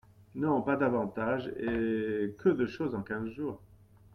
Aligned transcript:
Non, 0.33 0.63
pas 0.63 0.77
davantage; 0.77 1.49
et 1.59 2.35
que 2.39 2.49
de 2.49 2.65
choses 2.65 2.95
en 2.95 3.03
quinze 3.03 3.29
jours! 3.35 3.61